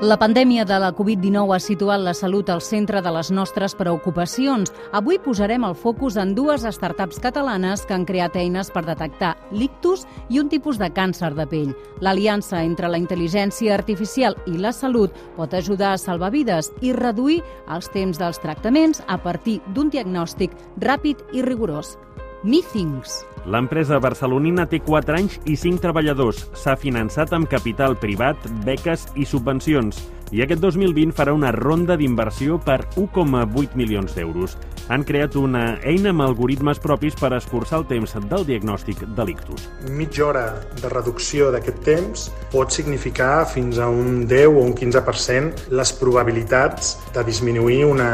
La 0.00 0.16
pandèmia 0.16 0.64
de 0.64 0.78
la 0.80 0.94
Covid-19 0.96 1.52
ha 1.52 1.58
situat 1.60 2.00
la 2.00 2.14
salut 2.16 2.48
al 2.48 2.62
centre 2.64 3.02
de 3.04 3.10
les 3.12 3.28
nostres 3.36 3.74
preocupacions. 3.76 4.72
Avui 4.96 5.18
posarem 5.20 5.66
el 5.68 5.74
focus 5.76 6.16
en 6.16 6.32
dues 6.32 6.64
startups 6.64 7.20
catalanes 7.20 7.84
que 7.84 7.92
han 7.92 8.06
creat 8.08 8.38
eines 8.40 8.72
per 8.72 8.86
detectar 8.86 9.34
l'ictus 9.52 10.06
i 10.32 10.40
un 10.40 10.48
tipus 10.48 10.80
de 10.80 10.88
càncer 10.96 11.34
de 11.36 11.44
pell. 11.44 11.76
L'aliança 12.00 12.62
entre 12.64 12.88
la 12.88 12.96
intel·ligència 12.96 13.76
artificial 13.76 14.38
i 14.48 14.56
la 14.56 14.72
salut 14.72 15.12
pot 15.36 15.52
ajudar 15.52 15.92
a 15.92 16.00
salvar 16.00 16.32
vides 16.32 16.72
i 16.80 16.94
reduir 16.96 17.42
els 17.68 17.92
temps 17.92 18.16
dels 18.16 18.40
tractaments 18.40 19.04
a 19.06 19.20
partir 19.20 19.60
d'un 19.74 19.92
diagnòstic 19.92 20.56
ràpid 20.80 21.20
i 21.36 21.44
rigorós. 21.44 21.98
Meethings. 22.42 23.18
L'empresa 23.52 23.98
barcelonina 24.00 24.64
té 24.68 24.78
4 24.84 25.16
anys 25.18 25.36
i 25.44 25.58
5 25.60 25.82
treballadors. 25.84 26.46
S'ha 26.56 26.76
finançat 26.80 27.34
amb 27.36 27.48
capital 27.52 27.98
privat, 28.00 28.48
beques 28.64 29.04
i 29.20 29.26
subvencions 29.28 30.00
i 30.30 30.44
aquest 30.44 30.62
2020 30.62 31.10
farà 31.16 31.32
una 31.34 31.50
ronda 31.50 31.96
d'inversió 31.98 32.58
per 32.62 32.84
1,8 32.94 33.74
milions 33.74 34.14
d'euros. 34.14 34.56
Han 34.90 35.02
creat 35.06 35.36
una 35.38 35.80
eina 35.86 36.12
amb 36.14 36.22
algoritmes 36.22 36.78
propis 36.82 37.16
per 37.18 37.32
escurçar 37.34 37.80
el 37.80 37.86
temps 37.90 38.14
del 38.30 38.46
diagnòstic 38.46 39.02
de 39.16 39.26
l'ictus. 39.26 39.66
Mitja 39.90 40.26
hora 40.28 40.44
de 40.80 40.90
reducció 40.90 41.50
d'aquest 41.54 41.82
temps 41.86 42.28
pot 42.54 42.70
significar 42.74 43.46
fins 43.50 43.78
a 43.78 43.88
un 43.90 44.24
10 44.30 44.54
o 44.54 44.62
un 44.62 44.74
15% 44.78 45.70
les 45.74 45.92
probabilitats 45.98 46.96
de 47.14 47.26
disminuir 47.26 47.84
una, 47.90 48.10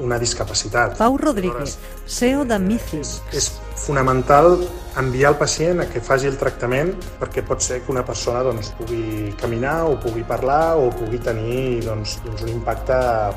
una 0.00 0.18
discapacitat. 0.18 0.98
Pau 0.98 1.18
Rodríguez, 1.20 1.78
CEO 2.08 2.44
de 2.48 2.58
Micis. 2.58 3.18
És 3.36 3.52
fonamental 3.80 4.56
enviar 4.98 5.30
el 5.32 5.38
pacient 5.38 5.80
a 5.80 5.86
que 5.88 6.00
faci 6.02 6.26
el 6.26 6.36
tractament 6.38 6.90
perquè 7.20 7.44
pot 7.46 7.62
ser 7.62 7.80
que 7.84 7.92
una 7.92 8.02
persona 8.06 8.42
doncs, 8.42 8.72
pugui 8.78 9.30
caminar 9.40 9.84
o 9.86 9.94
pugui 10.02 10.24
parlar 10.26 10.76
o 10.80 10.88
pugui 10.94 11.20
tenir 11.22 11.84
doncs, 11.84 12.16
doncs, 12.24 12.42
un 12.42 12.52
impacte 12.56 12.96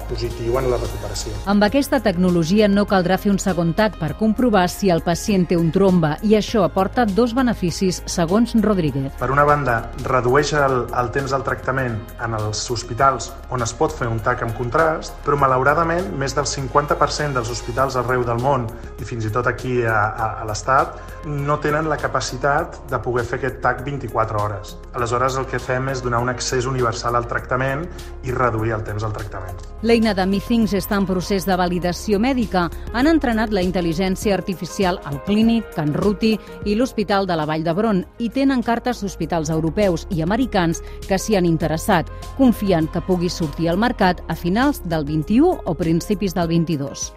positiu 0.09 0.58
en 0.59 0.70
la 0.72 0.80
recuperació. 0.81 1.33
Amb 1.50 1.64
aquesta 1.67 2.02
tecnologia 2.03 2.67
no 2.67 2.88
caldrà 2.89 3.20
fer 3.22 3.31
un 3.33 3.39
segon 3.42 3.73
tac 3.77 4.00
per 4.02 4.14
comprovar 4.20 4.66
si 4.72 4.89
el 4.94 5.03
pacient 5.05 5.45
té 5.52 5.59
un 5.59 5.70
tromba 5.75 6.16
i 6.23 6.36
això 6.39 6.66
aporta 6.66 7.05
dos 7.05 7.36
beneficis, 7.38 8.02
segons 8.09 8.55
Rodríguez. 8.64 9.14
Per 9.20 9.30
una 9.31 9.45
banda, 9.45 9.77
redueix 10.08 10.53
el, 10.58 10.83
el 10.89 11.14
temps 11.14 11.33
del 11.33 11.45
tractament 11.45 12.00
en 12.23 12.38
els 12.38 12.66
hospitals 12.73 13.31
on 13.53 13.64
es 13.66 13.73
pot 13.77 13.94
fer 13.94 14.09
un 14.09 14.20
tac 14.23 14.44
amb 14.45 14.58
contrast, 14.58 15.16
però 15.25 15.38
malauradament 15.39 16.11
més 16.17 16.36
del 16.36 16.50
50% 16.53 17.33
dels 17.37 17.49
hospitals 17.49 17.97
arreu 17.99 18.23
del 18.27 18.41
món 18.41 18.67
i 19.01 19.07
fins 19.07 19.25
i 19.25 19.31
tot 19.33 19.47
aquí 19.49 19.81
a, 19.83 19.97
a, 20.13 20.29
a 20.43 20.47
l'Estat 20.47 21.25
no 21.25 21.57
tenen 21.63 21.87
la 21.89 21.97
capacitat 21.97 22.81
de 22.91 22.99
poder 22.99 23.23
fer 23.25 23.39
aquest 23.39 23.61
TAC 23.63 23.83
24 23.85 24.39
hores. 24.39 24.75
Aleshores, 24.93 25.37
el 25.39 25.47
que 25.49 25.59
fem 25.59 25.87
és 25.89 26.03
donar 26.03 26.19
un 26.23 26.29
accés 26.29 26.67
universal 26.69 27.15
al 27.15 27.27
tractament 27.31 27.85
i 28.27 28.33
reduir 28.35 28.73
el 28.75 28.83
temps 28.83 29.03
del 29.03 29.13
tractament. 29.15 29.61
L'eina 29.83 30.13
de 30.15 30.25
MiThings 30.27 30.75
està 30.77 30.97
en 30.99 31.07
procés 31.07 31.47
de 31.47 31.55
validació 31.59 32.19
mèdica. 32.19 32.67
Han 32.93 33.07
entrenat 33.09 33.53
la 33.55 33.63
intel·ligència 33.63 34.35
artificial 34.35 34.99
al 35.09 35.21
Clínic, 35.27 35.71
Can 35.75 35.93
Ruti 35.95 36.33
i 36.65 36.75
l'Hospital 36.75 37.27
de 37.27 37.37
la 37.39 37.47
Vall 37.49 37.63
d'Hebron 37.63 38.03
i 38.19 38.29
tenen 38.33 38.63
cartes 38.63 39.01
d'hospitals 39.01 39.51
europeus 39.53 40.05
i 40.11 40.21
americans 40.23 40.83
que 41.07 41.19
s'hi 41.19 41.37
han 41.39 41.47
interessat. 41.47 42.11
Confien 42.37 42.87
que 42.91 43.03
pugui 43.07 43.31
sortir 43.31 43.69
al 43.71 43.79
mercat 43.79 44.21
a 44.27 44.35
finals 44.35 44.83
del 44.83 45.07
21 45.07 45.63
o 45.65 45.75
principis 45.79 46.35
del 46.35 46.42
22. 46.47 47.13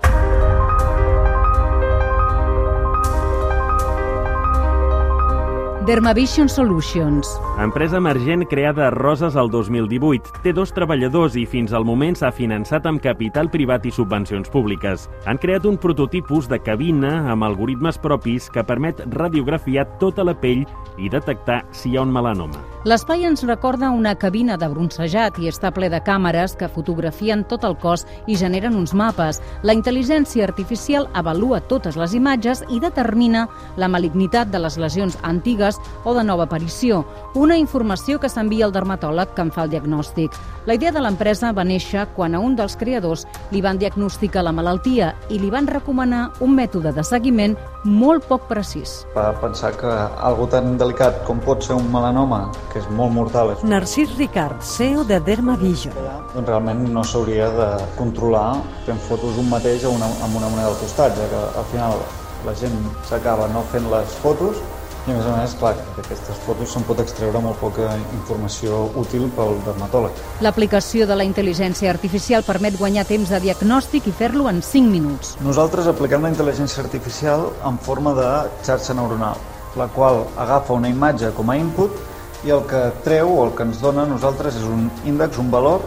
Dermavision 5.87 6.49
Solutions. 6.49 7.41
Empresa 7.61 7.99
emergent 7.99 8.45
creada 8.51 8.89
a 8.89 8.91
Roses 8.91 9.37
el 9.37 9.49
2018. 9.53 10.43
Té 10.43 10.53
dos 10.53 10.75
treballadors 10.75 11.39
i 11.39 11.45
fins 11.47 11.71
al 11.71 11.87
moment 11.87 12.19
s'ha 12.19 12.33
finançat 12.35 12.89
amb 12.91 12.99
capital 13.05 13.53
privat 13.55 13.87
i 13.87 13.95
subvencions 13.95 14.51
públiques. 14.51 15.07
Han 15.31 15.39
creat 15.39 15.65
un 15.71 15.79
prototipus 15.79 16.51
de 16.51 16.59
cabina 16.59 17.31
amb 17.31 17.47
algoritmes 17.47 18.03
propis 18.03 18.51
que 18.51 18.67
permet 18.67 19.07
radiografiar 19.15 19.87
tota 20.03 20.27
la 20.27 20.35
pell 20.35 20.67
i 20.99 21.07
detectar 21.07 21.63
si 21.71 21.93
hi 21.93 22.01
ha 22.01 22.03
un 22.03 22.11
melanoma. 22.11 22.76
L'espai 22.87 23.25
ens 23.27 23.41
recorda 23.43 23.89
una 23.91 24.13
cabina 24.15 24.55
de 24.55 24.67
bronzejat 24.71 25.41
i 25.43 25.49
està 25.51 25.73
ple 25.75 25.89
de 25.91 25.99
càmeres 26.07 26.53
que 26.55 26.69
fotografien 26.71 27.41
tot 27.51 27.65
el 27.67 27.75
cos 27.83 28.05
i 28.31 28.37
generen 28.39 28.77
uns 28.79 28.93
mapes. 28.95 29.41
La 29.67 29.75
intel·ligència 29.75 30.47
artificial 30.47 31.09
avalua 31.19 31.59
totes 31.67 31.99
les 31.99 32.15
imatges 32.15 32.63
i 32.71 32.79
determina 32.79 33.49
la 33.75 33.91
malignitat 33.91 34.55
de 34.55 34.63
les 34.63 34.79
lesions 34.79 35.19
antigues 35.27 35.81
o 36.05 36.15
de 36.15 36.23
nova 36.23 36.47
aparició, 36.47 37.03
una 37.35 37.59
informació 37.59 38.21
que 38.23 38.31
s'envia 38.31 38.69
al 38.69 38.77
dermatòleg 38.77 39.35
que 39.35 39.49
en 39.49 39.51
fa 39.51 39.67
el 39.67 39.75
diagnòstic. 39.75 40.39
La 40.71 40.79
idea 40.79 40.95
de 40.95 41.03
l'empresa 41.03 41.51
va 41.51 41.67
néixer 41.67 42.07
quan 42.15 42.39
a 42.39 42.39
un 42.39 42.55
dels 42.55 42.79
creadors 42.79 43.27
li 43.51 43.67
van 43.67 43.83
diagnosticar 43.83 44.47
la 44.47 44.55
malaltia 44.55 45.11
i 45.29 45.41
li 45.43 45.51
van 45.51 45.67
recomanar 45.67 46.29
un 46.39 46.55
mètode 46.55 46.95
de 46.95 47.03
seguiment 47.03 47.59
molt 47.87 48.27
poc 48.29 48.49
precís. 48.51 48.99
Va 49.15 49.31
pensar 49.41 49.73
que 49.79 49.91
algo 50.29 50.49
tan 50.53 50.77
delicat 50.81 51.23
com 51.29 51.41
pot 51.45 51.65
ser 51.65 51.79
un 51.79 51.89
melanoma, 51.93 52.43
que 52.73 52.83
és 52.83 52.91
molt 52.99 53.15
mortal. 53.15 53.55
És... 53.55 53.65
Narcís 53.65 54.13
Ricard, 54.19 54.61
CEO 54.67 55.07
de 55.09 55.21
Dermavision. 55.25 55.97
Doncs 56.35 56.49
realment 56.51 56.85
no 56.93 57.05
s'hauria 57.07 57.49
de 57.55 57.71
controlar 57.97 58.49
fent 58.87 59.01
fotos 59.09 59.39
un 59.41 59.51
mateix 59.51 59.87
a 59.87 59.93
una, 59.95 60.11
amb 60.27 60.39
una 60.39 60.51
moneda 60.53 60.73
al 60.73 60.81
costat, 60.83 61.17
ja 61.17 61.31
que 61.33 61.43
al 61.63 61.69
final 61.73 62.01
la 62.47 62.55
gent 62.55 62.77
s'acaba 63.09 63.49
no 63.55 63.65
fent 63.73 63.89
les 63.91 64.19
fotos 64.23 64.61
i 65.07 65.13
a 65.13 65.15
més 65.15 65.27
a 65.31 65.33
més, 65.37 65.53
clar, 65.55 65.75
d'aquestes 65.95 66.39
fotos 66.43 66.73
se'n 66.75 66.83
pot 66.87 66.99
extreure 66.99 67.39
molt 67.43 67.61
poca 67.61 67.93
informació 68.17 68.81
útil 68.99 69.29
pel 69.37 69.53
dermatòleg. 69.63 70.17
L'aplicació 70.43 71.07
de 71.07 71.15
la 71.15 71.27
intel·ligència 71.29 71.93
artificial 71.93 72.43
permet 72.47 72.75
guanyar 72.81 73.05
temps 73.07 73.31
de 73.31 73.39
diagnòstic 73.45 74.09
i 74.11 74.15
fer-lo 74.21 74.49
en 74.51 74.59
5 74.67 74.91
minuts. 74.91 75.37
Nosaltres 75.47 75.87
apliquem 75.93 76.27
la 76.27 76.33
intel·ligència 76.33 76.83
artificial 76.83 77.53
en 77.69 77.79
forma 77.79 78.17
de 78.19 78.27
xarxa 78.67 78.97
neuronal, 78.99 79.39
la 79.79 79.87
qual 79.95 80.25
agafa 80.43 80.75
una 80.75 80.91
imatge 80.91 81.31
com 81.37 81.55
a 81.55 81.57
input 81.61 81.95
i 82.43 82.51
el 82.57 82.65
que 82.67 82.83
treu 83.07 83.31
o 83.37 83.45
el 83.47 83.55
que 83.55 83.63
ens 83.69 83.79
dona 83.83 84.03
a 84.03 84.11
nosaltres 84.11 84.59
és 84.59 84.67
un 84.67 84.89
índex, 85.07 85.39
un 85.39 85.53
valor 85.55 85.87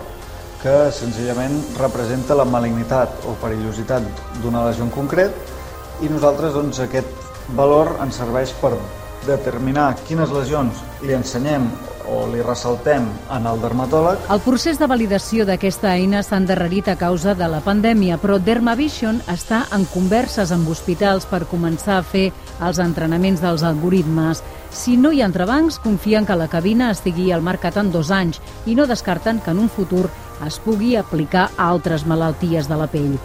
que 0.64 0.78
senzillament 0.96 1.60
representa 1.80 2.40
la 2.40 2.48
malignitat 2.48 3.28
o 3.28 3.36
perillositat 3.44 4.08
d'una 4.40 4.64
lesió 4.70 4.88
en 4.88 4.96
concret 4.96 5.36
i 6.04 6.08
nosaltres 6.08 6.56
doncs, 6.56 6.80
aquest 6.84 7.28
valor 7.60 7.98
ens 8.04 8.20
serveix 8.20 8.56
per 8.62 8.74
determinar 9.28 9.94
quines 10.08 10.32
lesions 10.32 10.84
li 11.04 11.16
ensenyem 11.16 11.68
o 12.10 12.26
li 12.32 12.42
ressaltem 12.42 13.06
en 13.36 13.48
el 13.48 13.60
dermatòleg. 13.62 14.22
El 14.34 14.42
procés 14.44 14.80
de 14.82 14.88
validació 14.90 15.46
d'aquesta 15.46 15.94
eina 15.94 16.24
s'ha 16.26 16.40
endarrerit 16.42 16.90
a 16.90 16.98
causa 16.98 17.36
de 17.38 17.48
la 17.52 17.62
pandèmia, 17.66 18.18
però 18.22 18.40
Dermavision 18.42 19.22
està 19.30 19.66
en 19.76 19.86
converses 19.94 20.54
amb 20.56 20.70
hospitals 20.70 21.28
per 21.30 21.46
començar 21.52 22.00
a 22.00 22.06
fer 22.06 22.30
els 22.66 22.80
entrenaments 22.82 23.44
dels 23.44 23.64
algoritmes. 23.64 24.44
Si 24.72 24.98
no 24.98 25.12
hi 25.12 25.22
ha 25.22 25.30
entrebancs, 25.30 25.80
confien 25.84 26.26
que 26.26 26.38
la 26.38 26.50
cabina 26.50 26.92
estigui 26.94 27.32
al 27.32 27.46
mercat 27.46 27.78
en 27.78 27.94
dos 27.94 28.12
anys 28.12 28.42
i 28.66 28.76
no 28.76 28.88
descarten 28.90 29.42
que 29.42 29.54
en 29.54 29.62
un 29.66 29.70
futur 29.70 30.08
es 30.46 30.60
pugui 30.64 30.96
aplicar 30.96 31.50
a 31.58 31.70
altres 31.70 32.06
malalties 32.06 32.70
de 32.70 32.78
la 32.78 32.88
pell. 32.88 33.18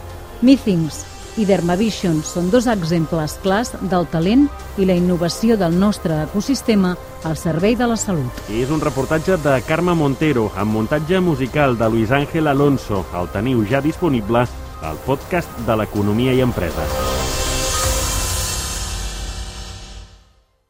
Meethings, 0.43 1.05
i 1.36 1.46
Dermavision 1.48 2.20
són 2.26 2.50
dos 2.52 2.68
exemples 2.70 3.38
clars 3.42 3.72
del 3.90 4.06
talent 4.12 4.46
i 4.78 4.86
la 4.88 4.96
innovació 4.98 5.58
del 5.60 5.76
nostre 5.78 6.22
ecosistema 6.24 6.94
al 7.24 7.36
servei 7.40 7.76
de 7.78 7.88
la 7.90 7.96
salut. 7.96 8.44
És 8.50 8.70
un 8.70 8.82
reportatge 8.84 9.38
de 9.42 9.56
Carme 9.66 9.96
Montero 9.98 10.50
amb 10.56 10.75
muntatge 10.76 11.20
musical 11.20 11.78
de 11.78 11.90
Luis 11.90 12.12
Ángel 12.12 12.48
Alonso. 12.50 13.04
El 13.14 13.31
teniu 13.34 13.64
ja 13.70 13.82
disponible 13.84 14.46
al 14.84 15.02
podcast 15.06 15.50
de 15.66 15.78
l'Economia 15.81 16.34
i 16.34 16.44
Empreses. 16.44 17.13